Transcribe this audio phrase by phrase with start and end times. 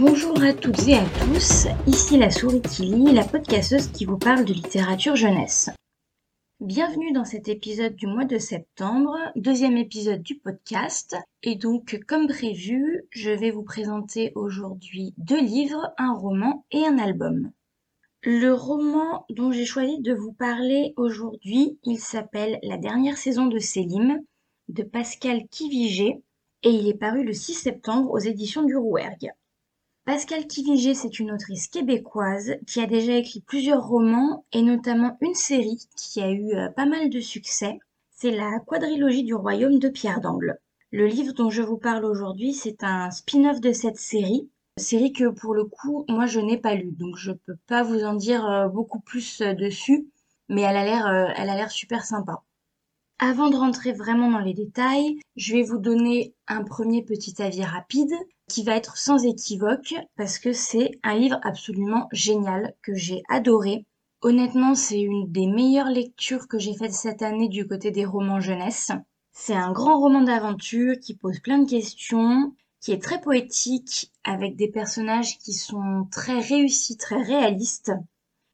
[0.00, 4.16] Bonjour à toutes et à tous, ici la souris qui lit, la podcasteuse qui vous
[4.16, 5.68] parle de littérature jeunesse.
[6.58, 11.18] Bienvenue dans cet épisode du mois de septembre, deuxième épisode du podcast.
[11.42, 16.96] Et donc, comme prévu, je vais vous présenter aujourd'hui deux livres, un roman et un
[16.96, 17.52] album.
[18.22, 23.58] Le roman dont j'ai choisi de vous parler aujourd'hui, il s'appelle La dernière saison de
[23.58, 24.18] Célim
[24.68, 26.22] de Pascal Kivigé
[26.62, 29.34] et il est paru le 6 septembre aux éditions du Rouergue.
[30.04, 35.34] Pascal Kivigé, c'est une autrice québécoise qui a déjà écrit plusieurs romans et notamment une
[35.34, 37.78] série qui a eu euh, pas mal de succès.
[38.10, 40.58] C'est la quadrilogie du royaume de Pierre d'Angle.
[40.90, 44.48] Le livre dont je vous parle aujourd'hui, c'est un spin-off de cette série
[44.80, 48.02] série que pour le coup, moi je n'ai pas lue, donc je peux pas vous
[48.02, 50.08] en dire euh, beaucoup plus euh, dessus,
[50.48, 52.42] mais elle a l'air super sympa.
[53.18, 57.62] Avant de rentrer vraiment dans les détails, je vais vous donner un premier petit avis
[57.62, 58.14] rapide
[58.50, 63.86] qui va être sans équivoque parce que c'est un livre absolument génial que j'ai adoré.
[64.22, 68.40] Honnêtement, c'est une des meilleures lectures que j'ai faites cette année du côté des romans
[68.40, 68.90] jeunesse.
[69.32, 74.56] C'est un grand roman d'aventure qui pose plein de questions, qui est très poétique, avec
[74.56, 77.92] des personnages qui sont très réussis, très réalistes.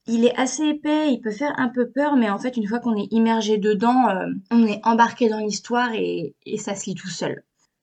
[0.06, 2.80] Il est assez épais, il peut faire un peu peur, mais en fait, une fois
[2.80, 7.08] qu'on est immergé dedans, euh, on est embarqué dans l'histoire et, ça se lit tout
[7.08, 7.42] seul.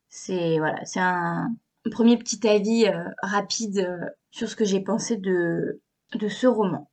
[0.10, 1.54] C'est voilà, c'est un,
[1.90, 5.82] premier petit avis euh, rapide euh, sur ce que j'ai pensé de,
[6.30, 6.90] ce roman.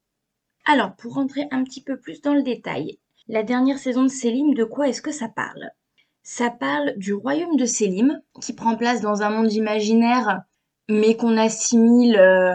[0.67, 4.55] Alors, pour rentrer un petit peu plus dans le détail, la dernière saison de Célim,
[4.55, 5.71] de quoi est-ce que ça parle?
[6.23, 10.43] Ça parle du royaume de Sélim, qui prend place dans un monde imaginaire,
[10.89, 12.55] mais qu'on assimile euh,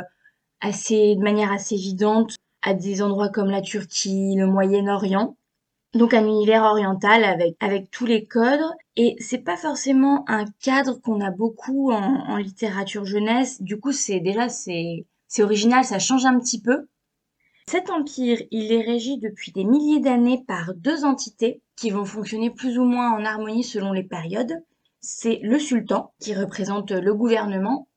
[0.62, 5.38] assez, de manière assez évidente à des endroits comme la Turquie, le Moyen-Orient.
[5.94, 8.60] Donc un univers oriental avec, avec tous les codes.
[8.98, 13.62] Et c'est pas forcément un cadre qu'on a beaucoup en, littérature jeunesse.
[13.62, 16.88] Du coup, c'est déjà, c'est, c'est original, ça change un petit peu.
[17.68, 22.52] Cet empire, il est régi depuis des milliers d'années par deux entités qui vont fonctionner
[22.52, 24.64] plus ou moins en harmonie selon les périodes.
[25.02, 27.88] C'est le sultan, qui représente le gouvernement,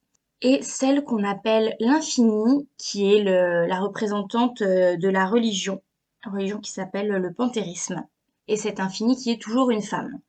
[0.40, 5.82] et celle qu'on appelle l'infini, qui est la représentante euh, de la religion,
[6.24, 8.04] religion qui s'appelle le panthérisme.
[8.46, 10.20] Et cet infini qui est toujours une femme.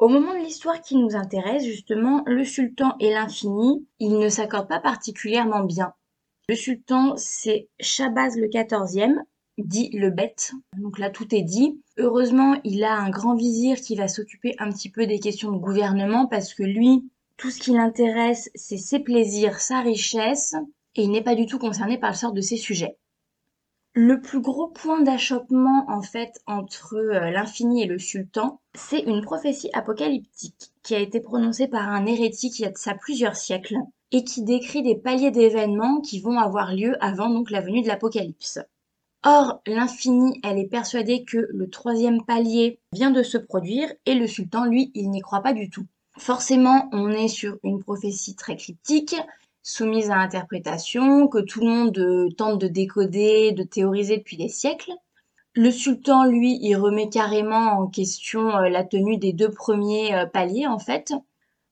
[0.00, 4.66] Au moment de l'histoire qui nous intéresse, justement, le sultan et l'infini, ils ne s'accordent
[4.66, 5.92] pas particulièrement bien.
[6.48, 9.22] Le sultan, c'est Shabazz le quatorzième,
[9.58, 10.52] dit le bête.
[10.78, 11.82] Donc là, tout est dit.
[11.98, 15.58] Heureusement, il a un grand vizir qui va s'occuper un petit peu des questions de
[15.58, 20.54] gouvernement parce que lui, tout ce qui l'intéresse, c'est ses plaisirs, sa richesse,
[20.94, 22.96] et il n'est pas du tout concerné par le sort de ses sujets.
[23.92, 29.20] Le plus gros point d'achoppement en fait entre euh, l'infini et le sultan, c'est une
[29.20, 33.34] prophétie apocalyptique qui a été prononcée par un hérétique il y a de ça plusieurs
[33.34, 33.78] siècles
[34.12, 37.88] et qui décrit des paliers d'événements qui vont avoir lieu avant donc la venue de
[37.88, 38.60] l'apocalypse.
[39.24, 44.28] Or, l'infini, elle est persuadée que le troisième palier vient de se produire et le
[44.28, 45.86] sultan, lui, il n'y croit pas du tout.
[46.16, 49.16] Forcément, on est sur une prophétie très cryptique,
[49.62, 54.48] soumise à interprétation, que tout le monde euh, tente de décoder, de théoriser depuis des
[54.48, 54.92] siècles.
[55.54, 60.26] Le sultan, lui, il remet carrément en question euh, la tenue des deux premiers euh,
[60.26, 61.12] paliers, en fait.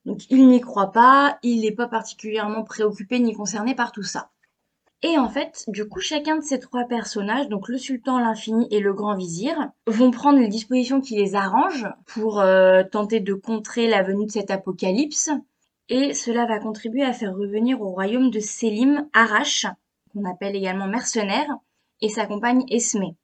[0.05, 4.29] Donc il n'y croit pas, il n'est pas particulièrement préoccupé ni concerné par tout ça.
[5.01, 8.81] Et en fait, du coup, chacun de ces trois personnages, donc le sultan, l'infini et
[8.81, 9.55] le grand vizir,
[9.87, 12.43] vont prendre les dispositions qui les arrangent pour
[12.91, 15.31] tenter de contrer la venue de cet apocalypse.
[15.89, 19.65] Et cela va contribuer à faire revenir au royaume de Sélim Arash,
[20.13, 21.49] qu'on appelle également mercenaire,
[22.01, 23.15] et sa compagne Esmé.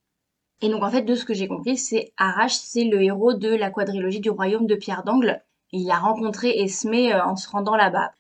[0.61, 3.49] Et donc en fait, de ce que j'ai compris, c'est Arash, c'est le héros de
[3.49, 7.75] la quadrilogie du royaume de Pierre d'Angle, il a rencontré Esme euh, en se rendant
[7.75, 8.11] là-bas.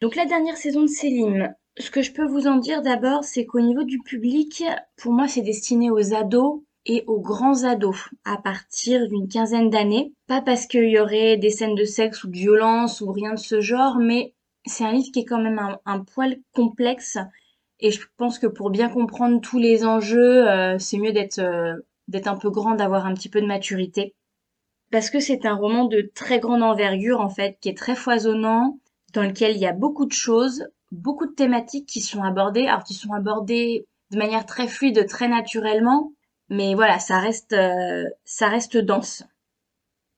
[0.00, 3.46] Donc la dernière saison de Célim, ce que je peux vous en dire d'abord, c'est
[3.46, 4.64] qu'au niveau du public,
[4.96, 10.12] pour moi, c'est destiné aux ados et aux grands ados à partir d'une quinzaine d'années.
[10.26, 13.38] Pas parce qu'il y aurait des scènes de sexe ou de violence ou rien de
[13.38, 14.34] ce genre, mais
[14.66, 17.18] c'est un livre qui est quand même un, poil complexe
[17.80, 21.74] et je pense que pour bien comprendre tous les enjeux, euh, c'est mieux d'être euh,
[22.08, 24.14] d'être un peu grand, d'avoir un petit peu de maturité
[24.92, 28.78] parce que c'est un roman de très grande envergure en fait, qui est très foisonnant,
[29.14, 32.84] dans lequel il y a beaucoup de choses, beaucoup de thématiques qui sont abordées, alors
[32.84, 36.12] qui sont abordées de manière très fluide, très naturellement,
[36.52, 39.24] mais voilà, ça reste, euh, ça reste dense.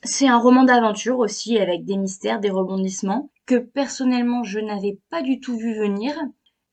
[0.04, 5.20] C'est un roman d'aventure aussi, avec des mystères, des rebondissements, que personnellement je n'avais pas
[5.22, 6.14] du tout vu venir.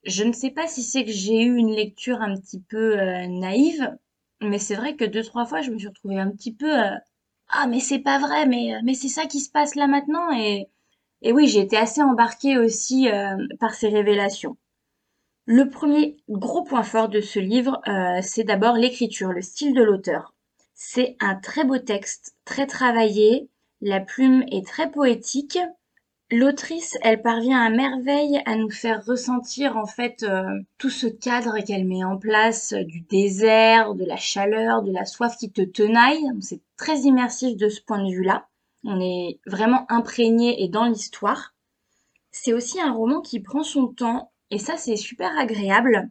[0.04, 3.28] Je ne sais pas si c'est que j'ai eu une lecture un petit peu euh,
[3.28, 3.98] naïve,
[4.42, 6.96] mais c'est vrai que deux trois fois je me suis retrouvée un petit peu euh,
[7.50, 10.70] ah mais c'est pas vrai mais mais c'est ça qui se passe là maintenant et
[11.24, 13.08] Et oui, j'ai été assez embarquée aussi
[13.60, 14.58] par ces révélations.
[15.46, 19.82] Le premier gros point fort de ce livre, euh, c'est d'abord l'écriture, le style de
[19.82, 20.34] l'auteur.
[20.76, 23.50] C'est un très beau texte, très travaillé,
[23.82, 25.58] la plume est très poétique.
[26.30, 30.44] L'autrice, elle parvient à merveille à nous faire ressentir en fait euh,
[30.78, 35.36] tout ce cadre qu'elle met en place du désert, de la chaleur, de la soif
[35.38, 36.24] qui te tenaille.
[36.40, 38.48] C'est très immersif de ce point de vue-là.
[38.84, 41.56] On est vraiment imprégné et dans l'histoire.
[42.32, 46.10] C'est aussi un roman qui prend son temps et ça, c'est super agréable.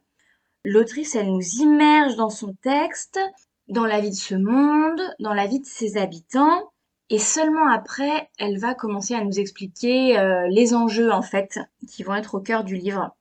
[0.64, 3.20] L'autrice, elle nous immerge dans son texte,
[3.68, 6.72] dans la vie de ce monde, dans la vie de ses habitants.
[7.10, 12.02] Et seulement après, elle va commencer à nous expliquer euh, les enjeux, en fait, qui
[12.02, 13.14] vont être au cœur du livre.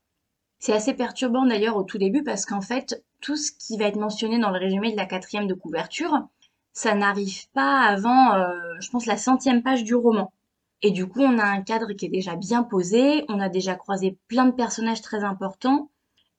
[0.59, 3.99] C'est assez perturbant d'ailleurs au tout début parce qu'en fait, tout ce qui va être
[3.99, 6.27] mentionné dans le résumé de la quatrième de couverture,
[6.73, 10.31] ça n'arrive pas avant, euh, je pense, la centième page du roman.
[10.81, 13.75] Et du coup, on a un cadre qui est déjà bien posé, on a déjà
[13.75, 15.89] croisé plein de personnages très importants,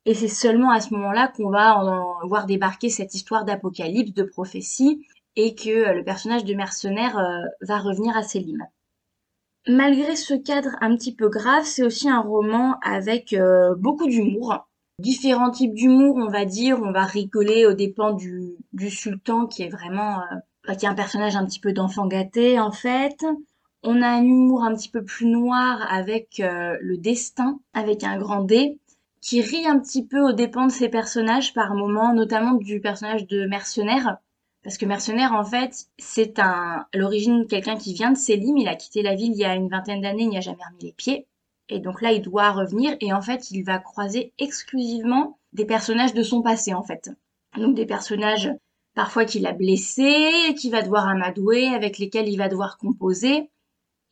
[0.06, 1.82] et c'est seulement à ce moment-là qu'on va
[2.24, 5.06] voir débarquer cette histoire d'apocalypse, de prophétie,
[5.36, 8.66] et que euh, le personnage de mercenaire euh, va revenir à Selim.
[9.68, 14.66] Malgré ce cadre un petit peu grave, c'est aussi un roman avec euh, beaucoup d'humour.
[14.98, 16.80] Différents types d'humour, on va dire.
[16.82, 20.20] On va rigoler aux dépens du, du sultan qui est vraiment...
[20.66, 23.24] qui est un personnage un petit peu d'enfant gâté en fait.
[23.82, 28.18] On a un humour un petit peu plus noir avec euh, le destin, avec un
[28.18, 28.78] grand D,
[29.22, 33.26] qui rit un petit peu aux dépens de ses personnages par moments, notamment du personnage
[33.26, 34.18] de mercenaire.
[34.62, 38.76] Parce que mercenaire, en fait, c'est un, l'origine quelqu'un qui vient de Selim, il a
[38.76, 40.92] quitté la ville il y a une vingtaine d'années, il n'y a jamais remis les
[40.92, 41.26] pieds.
[41.70, 46.14] Et donc là, il doit revenir et en fait, il va croiser exclusivement des personnages
[46.14, 47.10] de son passé, en fait.
[47.56, 48.52] Donc des personnages
[48.94, 53.48] parfois qu'il a blessés, qu'il va devoir amadouer, avec lesquels il va devoir composer.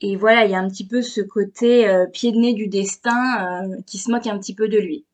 [0.01, 2.69] Et voilà, il y a un petit peu ce côté euh, pied de nez du
[2.69, 5.05] destin euh, qui se moque un petit peu de lui.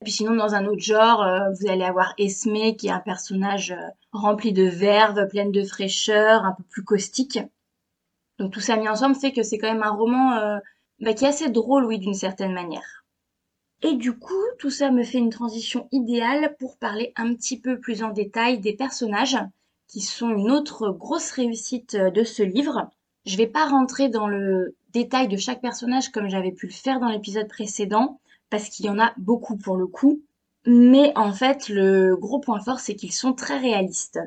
[0.00, 3.00] Et puis sinon, dans un autre genre, euh, vous allez avoir Esme, qui est un
[3.00, 3.74] personnage
[4.12, 7.38] rempli de verve, pleine de fraîcheur, un peu plus caustique.
[8.38, 10.58] Donc tout ça mis ensemble fait que c'est quand même un roman
[11.00, 13.04] bah, qui est assez drôle, oui, d'une certaine manière.
[13.82, 17.78] Et du coup, tout ça me fait une transition idéale pour parler un petit peu
[17.78, 19.38] plus en détail des personnages,
[19.88, 22.90] qui sont une autre grosse réussite de ce livre.
[23.30, 26.98] Je vais pas rentrer dans le détail de chaque personnage comme j'avais pu le faire
[26.98, 28.18] dans l'épisode précédent,
[28.50, 30.20] parce qu'il y en a beaucoup pour le coup.
[30.66, 34.18] Mais en fait, le gros point fort, c'est qu'ils sont très réalistes.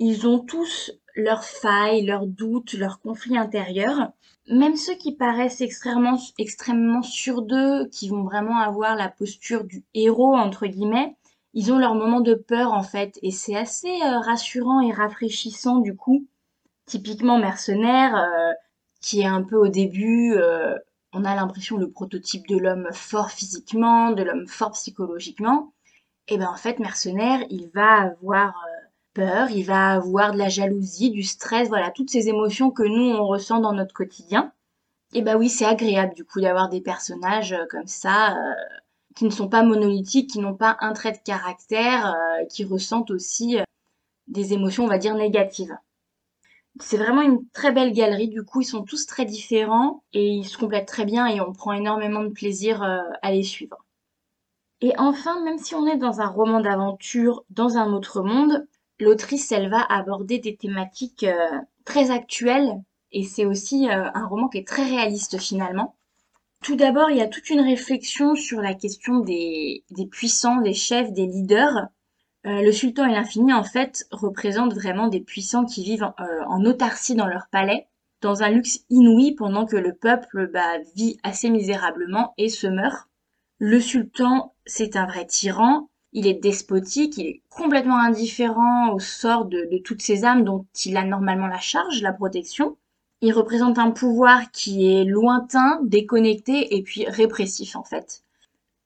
[0.00, 4.10] Ils ont tous leurs failles, leurs doutes, leurs conflits intérieurs.
[4.48, 9.84] Même ceux qui paraissent extrêmement, extrêmement sûrs d'eux, qui vont vraiment avoir la posture du
[9.94, 11.14] héros, entre guillemets,
[11.54, 13.20] ils ont leurs moments de peur, en fait.
[13.22, 16.26] Et c'est assez euh, rassurant et rafraîchissant, du coup,
[16.86, 18.52] typiquement mercenaire, euh,
[19.00, 20.78] qui est un peu au début, euh,
[21.12, 25.72] on a l'impression le prototype de l'homme fort physiquement, de l'homme fort psychologiquement.
[26.28, 30.48] Et ben en fait, mercenaire, il va avoir euh, peur, il va avoir de la
[30.48, 34.52] jalousie, du stress, voilà, toutes ces émotions que nous on ressent dans notre quotidien.
[35.14, 38.36] Et ben oui, c'est agréable du coup d'avoir des personnages comme ça
[39.16, 42.16] qui ne sont pas monolithiques, qui n'ont pas un trait de caractère,
[42.50, 43.58] qui ressentent aussi
[44.28, 45.76] des émotions, on va dire, négatives.
[46.80, 50.46] C'est vraiment une très belle galerie, du coup ils sont tous très différents et ils
[50.46, 53.84] se complètent très bien et on prend énormément de plaisir euh, à les suivre.
[54.80, 58.66] Et enfin, même si on est dans un roman d'aventure dans un autre monde,
[58.98, 64.48] l'autrice elle va aborder des thématiques euh, très actuelles et c'est aussi euh, un roman
[64.48, 65.94] qui est très réaliste finalement.
[66.62, 70.74] Tout d'abord, il y a toute une réflexion sur la question des, des puissants, des
[70.74, 71.88] chefs, des leaders
[72.44, 76.64] euh, le sultan et l'infini, en fait, représentent vraiment des puissants qui vivent euh, en,
[76.64, 77.86] autarcie dans leur palais,
[78.20, 83.08] dans un luxe inouï pendant que le peuple bah, vit assez misérablement et se meurt.
[83.58, 89.44] Le sultan, c'est un vrai tyran, il est despotique, il est complètement indifférent au sort
[89.44, 92.76] de, de toutes ces âmes dont il a normalement la charge, la protection.
[93.20, 98.24] Il représente un pouvoir qui est lointain, déconnecté et puis répressif en fait.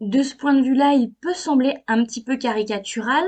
[0.01, 3.25] De ce point de vue-là, il peut sembler un petit peu caricatural,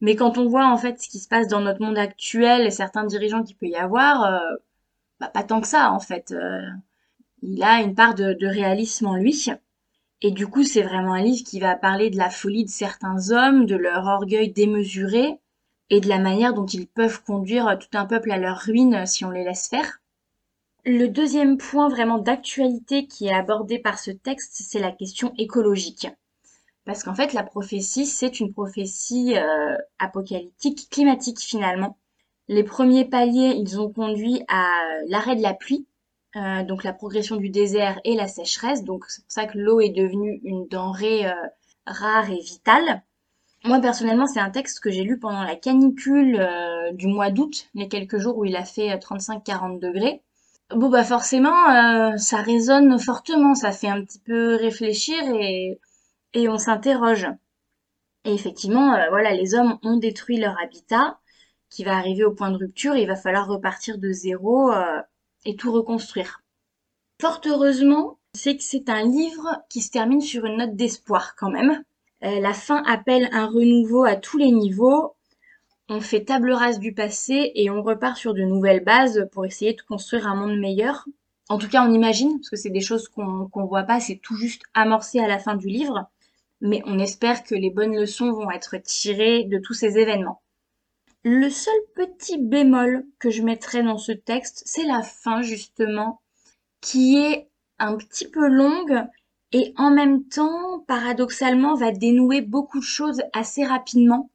[0.00, 2.70] mais quand on voit en fait ce qui se passe dans notre monde actuel et
[2.70, 4.56] certains dirigeants qu'il peut y avoir, euh,
[5.20, 6.32] bah, pas tant que ça en fait.
[6.32, 6.60] Euh,
[7.42, 9.46] il a une part de, de, réalisme en lui.
[10.22, 13.30] Et du coup, c'est vraiment un livre qui va parler de la folie de certains
[13.30, 15.38] hommes, de leur orgueil démesuré
[15.90, 19.24] et de la manière dont ils peuvent conduire tout un peuple à leur ruine si
[19.24, 20.00] on les laisse faire.
[20.84, 26.08] Le deuxième point vraiment d'actualité qui est abordé par ce texte, c'est la question écologique.
[26.88, 31.98] Parce qu'en fait, la prophétie, c'est une prophétie euh, apocalyptique, climatique finalement.
[32.48, 34.70] Les premiers paliers, ils ont conduit à
[35.08, 35.86] l'arrêt de la pluie.
[36.36, 38.84] euh, donc la progression du désert et la sécheresse.
[38.84, 41.32] Donc c'est pour ça que l'eau est devenue une denrée euh,
[41.86, 43.02] rare et vitale.
[43.64, 47.68] Moi personnellement, c'est un texte que j'ai lu pendant la canicule euh, du mois d'août,
[47.74, 50.22] les quelques jours où il a fait 35-40 degrés.
[50.74, 55.80] Bon bah forcément, ça résonne fortement, ça fait un petit peu réfléchir et,
[56.34, 57.26] et on s'interroge.
[58.24, 61.18] Et effectivement, voilà, les hommes ont détruit leur habitat,
[61.70, 64.70] qui va arriver au point de rupture et il va falloir repartir de zéro
[65.44, 66.42] et tout reconstruire.
[67.20, 71.50] Fort heureusement, c'est que c'est un livre qui se termine sur une note d'espoir quand
[71.50, 71.82] même.
[72.24, 75.16] Euh, la fin appelle un renouveau à tous les niveaux.
[75.88, 79.72] On fait table rase du passé et on repart sur de nouvelles bases pour essayer
[79.72, 81.06] de construire un monde meilleur.
[81.48, 84.20] En tout cas, on imagine, parce que c'est des choses qu'on ne voit pas, c'est
[84.22, 86.08] tout juste amorcé à la fin du livre.
[86.60, 90.42] Mais on espère que les bonnes leçons vont être tirées de tous ces événements.
[91.24, 96.20] Le seul petit bémol que je mettrais dans ce texte, c'est la fin justement,
[96.80, 97.48] qui est
[97.78, 99.04] un petit peu longue
[99.52, 104.30] et en même temps, paradoxalement, va dénouer beaucoup de choses assez rapidement.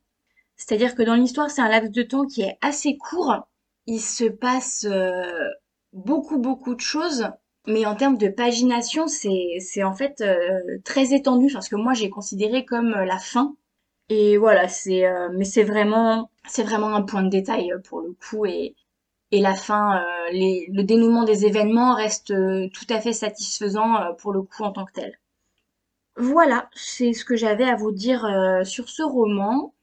[0.55, 3.47] C'est-à-dire que dans l'histoire, c'est un laps de temps qui est assez court.
[3.85, 5.49] Il se passe euh,
[5.91, 7.27] beaucoup, beaucoup de choses.
[7.67, 12.09] Mais en termes de pagination, c'est en fait euh, très étendu, parce que moi j'ai
[12.09, 13.55] considéré comme la fin
[14.09, 18.01] et voilà, c'est euh, mais c'est vraiment c'est vraiment un point de détail euh, pour
[18.01, 18.75] le coup et
[19.31, 22.27] et la fin, euh, les, le dénouement des événements reste
[22.73, 25.19] tout à fait satisfaisant pour le coup en tant que tel.
[26.17, 28.27] Voilà, c'est ce que j'avais à vous dire
[28.63, 29.73] sur ce roman.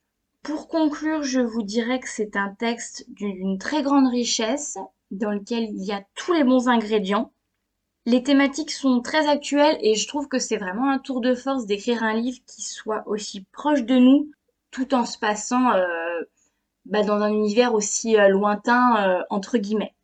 [0.44, 4.78] Pour conclure, je vous dirais que c'est un texte d'une très grande richesse,
[5.10, 7.32] dans lequel il y a tous les bons ingrédients.
[8.06, 11.66] Les thématiques sont très actuelles et je trouve que c'est vraiment un tour de force
[11.66, 14.30] d'écrire un livre qui soit aussi proche de nous
[14.70, 16.22] tout en se passant euh,
[16.86, 19.94] bah, dans un univers aussi euh, lointain euh, entre guillemets.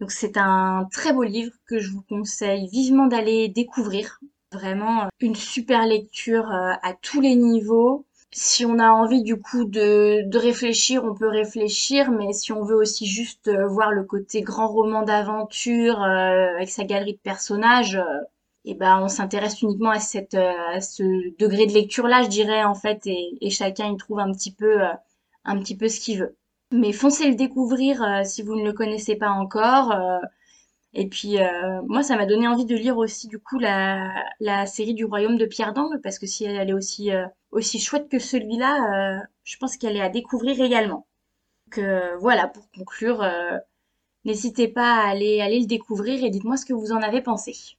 [0.00, 4.20] Donc c'est un très beau livre que je vous conseille vivement d'aller découvrir.
[4.52, 10.22] Vraiment une super lecture à tous les niveaux si on a envie du coup de,
[10.28, 14.42] de, réfléchir, on peut réfléchir, mais si on veut aussi juste euh, voir le côté
[14.42, 18.20] grand roman d'aventure euh, avec sa galerie de personnages, euh,
[18.64, 21.02] et ben on s'intéresse uniquement à cette à ce
[21.38, 24.52] degré de lecture là, je dirais en fait, et, et chacun y trouve un petit
[24.52, 24.78] peu
[25.44, 26.36] un petit peu ce qu'il veut.
[26.72, 29.94] Mais foncez le découvrir si vous ne le connaissez pas encore.
[30.94, 34.14] Et puis euh, moi, ça m'a donné envie de lire aussi du coup la,
[34.66, 38.08] série du Royaume de Pierre d'Angle parce que si elle est aussi euh, aussi chouette
[38.08, 41.06] que celui-là, euh, je pense qu'elle est à découvrir également.
[41.66, 41.84] Donc
[42.20, 43.24] voilà, pour conclure,
[44.24, 47.76] n'hésitez pas à aller aller le découvrir et dites-moi ce que vous en avez pensé.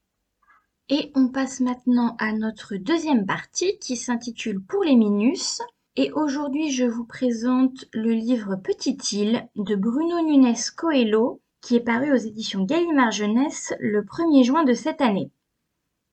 [0.89, 5.61] Et on passe maintenant à notre deuxième partie qui s'intitule Pour les Minus.
[5.95, 11.81] Et aujourd'hui, je vous présente le livre Petite île de Bruno Nunes Coelho qui est
[11.81, 15.31] paru aux éditions Gallimard Jeunesse le 1er juin de cette année.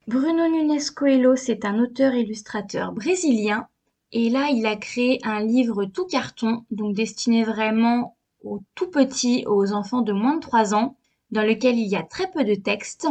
[0.07, 3.67] Bruno Nunes Coelho, c'est un auteur-illustrateur brésilien.
[4.11, 9.43] Et là, il a créé un livre tout carton, donc destiné vraiment aux tout petits,
[9.45, 10.97] aux enfants de moins de 3 ans,
[11.29, 13.07] dans lequel il y a très peu de texte.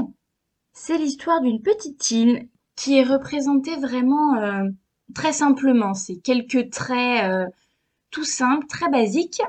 [0.72, 4.68] C'est l'histoire d'une petite île qui est représentée vraiment euh,
[5.14, 5.94] très simplement.
[5.94, 7.46] C'est quelques traits euh,
[8.10, 9.42] tout simples, très basiques,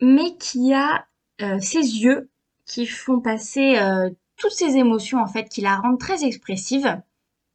[0.00, 1.06] mais qui a
[1.60, 2.30] ses yeux
[2.70, 7.00] qui font passer euh, toutes ces émotions en fait, qui la rendent très expressive.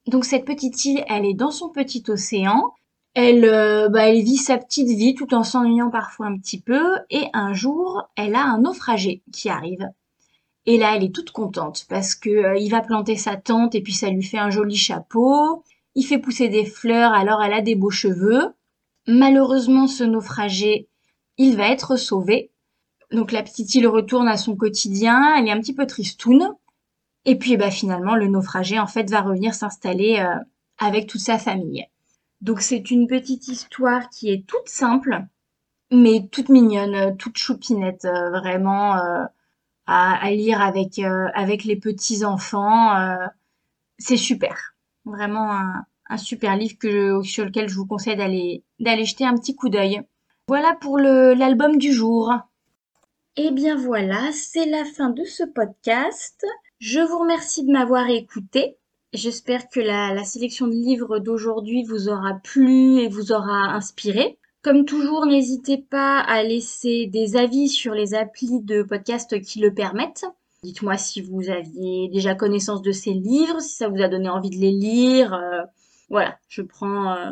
[0.08, 2.74] Donc cette petite île, elle est dans son petit océan.
[3.14, 6.84] Elle, euh, bah, elle vit sa petite vie tout en s'ennuyant parfois un petit peu.
[7.10, 9.90] Et un jour, elle a un naufragé qui arrive.
[10.66, 13.94] Et là, elle est toute contente parce que il va planter sa tente et puis
[13.94, 15.64] ça lui fait un joli chapeau.
[15.96, 18.54] Il fait pousser des fleurs, alors elle a des beaux cheveux.
[19.08, 20.90] Malheureusement, ce naufragé,
[21.38, 22.52] il va être sauvé
[23.16, 26.54] donc la petite île retourne à son quotidien, elle est un petit peu tristoune.
[27.26, 30.36] Et puis bah, finalement, le naufragé en fait va revenir s'installer euh,
[30.78, 31.88] avec toute sa famille.
[32.42, 35.24] Donc c'est une petite histoire qui est toute simple,
[35.92, 39.24] mais toute mignonne, toute choupinette, euh, vraiment euh,
[39.88, 43.18] à, lire avec, les petits enfants.
[44.00, 45.52] c'est super, vraiment
[46.10, 50.02] un, super livre sur lequel je vous conseille d'aller jeter un petit coup d'œil.
[50.48, 52.34] Voilà pour l'album du jour.
[53.38, 56.46] Et eh bien voilà, c'est la fin de ce podcast.
[56.80, 58.78] Je vous remercie de m'avoir écouté.
[59.12, 64.40] J'espère que la, sélection de livres d'aujourd'hui vous aura plu et vous aura inspiré.
[64.62, 69.74] Comme toujours, n'hésitez pas à laisser des avis sur les applis de podcast qui le
[69.74, 70.26] permettent.
[70.64, 74.50] Dites-moi si vous aviez déjà connaissance de ces livres, si ça vous a donné envie
[74.50, 75.34] de les lire.
[75.34, 75.62] Euh,
[76.10, 77.32] voilà, je prends, euh,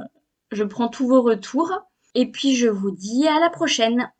[0.51, 1.71] je prends tous vos retours.
[2.13, 4.11] Et puis je vous dis à la prochaine.